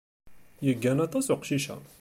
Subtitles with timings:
[0.67, 1.75] Yeggan aṭas uqcic-a.